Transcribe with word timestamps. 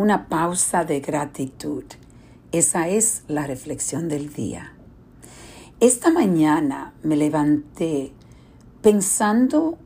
una 0.00 0.28
pausa 0.30 0.86
de 0.86 1.00
gratitud. 1.00 1.84
Esa 2.52 2.88
es 2.88 3.22
la 3.28 3.46
reflexión 3.46 4.08
del 4.08 4.32
día. 4.32 4.72
Esta 5.78 6.10
mañana 6.10 6.94
me 7.02 7.16
levanté 7.16 8.14
pensando 8.80 9.76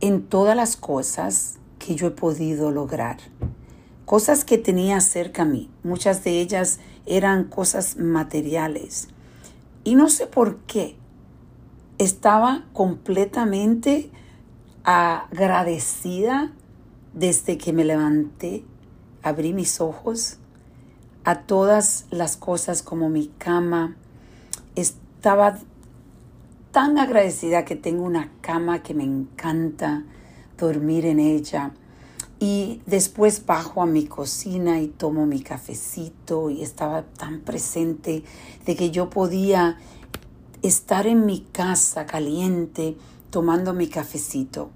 en 0.00 0.22
todas 0.22 0.56
las 0.56 0.78
cosas 0.78 1.58
que 1.78 1.94
yo 1.94 2.06
he 2.06 2.10
podido 2.10 2.70
lograr, 2.70 3.18
cosas 4.06 4.46
que 4.46 4.56
tenía 4.56 4.98
cerca 5.00 5.42
a 5.42 5.44
mí. 5.44 5.68
Muchas 5.82 6.24
de 6.24 6.40
ellas 6.40 6.80
eran 7.04 7.44
cosas 7.44 7.98
materiales. 7.98 9.08
Y 9.84 9.94
no 9.94 10.08
sé 10.08 10.26
por 10.26 10.60
qué. 10.60 10.96
Estaba 11.98 12.64
completamente 12.72 14.10
agradecida 14.84 16.50
desde 17.12 17.58
que 17.58 17.74
me 17.74 17.84
levanté, 17.84 18.64
abrí 19.22 19.52
mis 19.52 19.80
ojos 19.80 20.38
a 21.24 21.42
todas 21.42 22.06
las 22.10 22.36
cosas 22.36 22.82
como 22.82 23.08
mi 23.08 23.28
cama. 23.38 23.96
Estaba 24.74 25.58
tan 26.72 26.98
agradecida 26.98 27.64
que 27.64 27.76
tengo 27.76 28.04
una 28.04 28.30
cama 28.40 28.82
que 28.82 28.94
me 28.94 29.04
encanta 29.04 30.04
dormir 30.58 31.06
en 31.06 31.20
ella. 31.20 31.72
Y 32.38 32.80
después 32.86 33.44
bajo 33.44 33.82
a 33.82 33.86
mi 33.86 34.06
cocina 34.06 34.80
y 34.80 34.88
tomo 34.88 35.26
mi 35.26 35.42
cafecito 35.42 36.48
y 36.48 36.62
estaba 36.62 37.02
tan 37.02 37.40
presente 37.40 38.24
de 38.64 38.76
que 38.76 38.90
yo 38.90 39.10
podía 39.10 39.78
estar 40.62 41.06
en 41.06 41.26
mi 41.26 41.40
casa 41.52 42.06
caliente 42.06 42.96
tomando 43.28 43.74
mi 43.74 43.88
cafecito. 43.88 44.70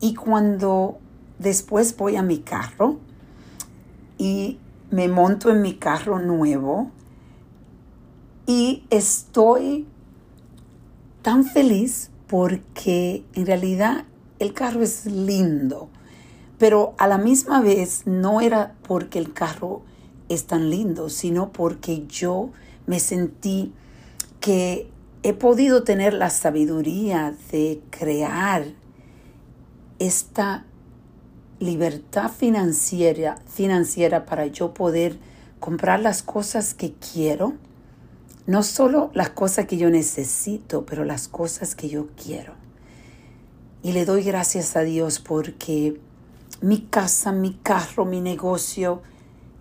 Y 0.00 0.14
cuando 0.14 0.98
después 1.38 1.96
voy 1.96 2.16
a 2.16 2.22
mi 2.22 2.38
carro 2.38 2.98
y 4.18 4.58
me 4.90 5.08
monto 5.08 5.50
en 5.50 5.62
mi 5.62 5.74
carro 5.74 6.18
nuevo 6.18 6.90
y 8.46 8.84
estoy 8.90 9.86
tan 11.22 11.44
feliz 11.44 12.10
porque 12.26 13.24
en 13.34 13.46
realidad 13.46 14.04
el 14.38 14.52
carro 14.52 14.82
es 14.82 15.06
lindo, 15.06 15.88
pero 16.58 16.94
a 16.98 17.06
la 17.06 17.18
misma 17.18 17.60
vez 17.60 18.06
no 18.06 18.40
era 18.40 18.74
porque 18.86 19.18
el 19.18 19.32
carro 19.32 19.82
es 20.28 20.46
tan 20.46 20.70
lindo, 20.70 21.08
sino 21.08 21.52
porque 21.52 22.06
yo 22.06 22.50
me 22.86 23.00
sentí 23.00 23.72
que 24.40 24.90
he 25.22 25.32
podido 25.32 25.84
tener 25.84 26.12
la 26.12 26.28
sabiduría 26.28 27.34
de 27.50 27.80
crear 27.90 28.66
esta 29.98 30.66
libertad 31.64 32.30
financiera, 32.30 33.38
financiera 33.46 34.26
para 34.26 34.46
yo 34.46 34.74
poder 34.74 35.18
comprar 35.60 36.00
las 36.00 36.22
cosas 36.22 36.74
que 36.74 36.92
quiero, 36.92 37.54
no 38.46 38.62
solo 38.62 39.10
las 39.14 39.30
cosas 39.30 39.66
que 39.66 39.78
yo 39.78 39.88
necesito, 39.88 40.84
pero 40.84 41.04
las 41.04 41.26
cosas 41.26 41.74
que 41.74 41.88
yo 41.88 42.08
quiero. 42.22 42.52
Y 43.82 43.92
le 43.92 44.04
doy 44.04 44.22
gracias 44.22 44.76
a 44.76 44.82
Dios 44.82 45.20
porque 45.20 45.98
mi 46.60 46.82
casa, 46.82 47.32
mi 47.32 47.54
carro, 47.54 48.04
mi 48.04 48.20
negocio, 48.20 49.02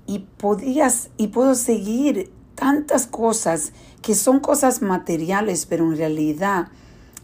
y 0.05 0.19
podías 0.19 1.09
y 1.15 1.27
puedo 1.27 1.55
seguir 1.55 2.29
tantas 2.55 3.07
cosas 3.07 3.71
que 4.01 4.15
son 4.15 4.41
cosas 4.41 4.81
materiales, 4.81 5.65
pero 5.65 5.85
en 5.85 5.97
realidad 5.97 6.67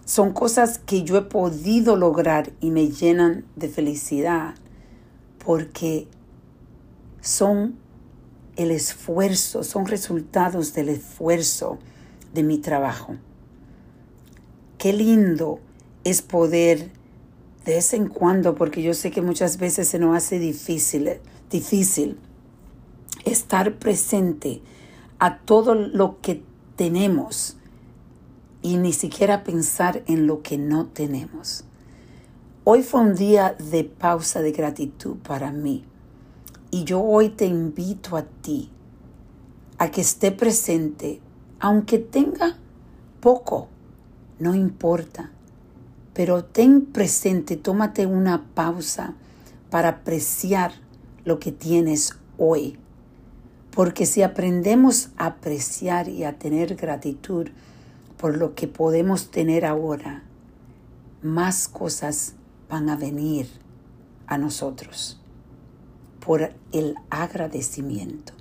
son 0.06 0.32
cosas 0.32 0.80
que 0.80 1.04
yo 1.04 1.18
he 1.18 1.24
podido 1.24 1.98
lograr 1.98 2.54
y 2.62 2.72
me 2.72 2.88
llenan 2.88 3.44
de 3.58 3.68
felicidad 3.68 4.56
porque 5.44 6.08
son 7.22 7.78
el 8.56 8.72
esfuerzo, 8.72 9.64
son 9.64 9.86
resultados 9.86 10.74
del 10.74 10.90
esfuerzo 10.90 11.80
de 12.34 12.44
mi 12.44 12.58
trabajo. 12.58 13.16
Qué 14.78 14.94
lindo 14.94 15.60
es 16.04 16.22
poder 16.22 16.92
de 17.66 17.76
vez 17.76 17.94
en 17.94 18.08
cuando, 18.08 18.56
porque 18.56 18.82
yo 18.82 18.94
sé 18.94 19.12
que 19.12 19.22
muchas 19.22 19.58
veces 19.58 19.88
se 19.88 20.00
nos 20.00 20.16
hace 20.16 20.40
difícil, 20.40 21.10
difícil 21.50 22.18
estar 23.26 23.78
presente 23.78 24.62
a 25.20 25.40
todo 25.40 25.76
lo 25.76 26.20
que 26.22 26.42
tenemos 26.76 27.58
y 28.62 28.78
ni 28.78 28.94
siquiera 28.94 29.44
pensar 29.44 30.04
en 30.08 30.28
lo 30.28 30.42
que 30.42 30.58
no 30.58 30.88
tenemos. 30.88 31.66
Hoy 32.72 32.84
fue 32.84 33.02
un 33.02 33.16
día 33.16 33.56
de 33.72 33.84
pausa 33.84 34.44
de 34.44 34.52
gratitud 34.52 35.18
para 35.28 35.52
mí. 35.52 35.86
Y 36.70 36.84
yo 36.84 37.02
hoy 37.02 37.30
te 37.30 37.48
invito 37.48 38.16
a 38.16 38.22
ti 38.22 38.70
a 39.80 39.90
que 39.90 40.02
esté 40.02 40.32
presente, 40.32 41.20
aunque 41.60 41.98
tenga 41.98 42.60
poco, 43.22 43.70
no 44.38 44.54
importa, 44.54 45.32
pero 46.14 46.46
ten 46.46 46.86
presente, 46.86 47.58
tómate 47.58 48.06
una 48.06 48.46
pausa 48.54 49.16
para 49.72 49.90
apreciar 49.90 50.74
lo 51.26 51.40
que 51.40 51.52
tienes 51.52 52.20
hoy. 52.38 52.78
Porque 53.72 54.06
si 54.06 54.22
aprendemos 54.22 55.10
a 55.18 55.26
apreciar 55.26 56.08
y 56.08 56.24
a 56.24 56.38
tener 56.38 56.76
gratitud 56.76 57.48
por 58.16 58.38
lo 58.38 58.54
que 58.54 58.68
podemos 58.68 59.32
tener 59.32 59.66
ahora, 59.66 60.22
más 61.24 61.68
cosas 61.68 62.36
van 62.70 62.90
a 62.90 62.96
venir 62.96 63.48
a 64.28 64.38
nosotros 64.38 65.20
por 66.20 66.54
el 66.72 66.96
agradecimiento. 67.10 68.34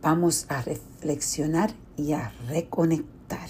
Vamos 0.00 0.46
a 0.48 0.62
reflexionar 0.62 1.72
y 1.96 2.12
a 2.12 2.32
reconectar. 2.48 3.48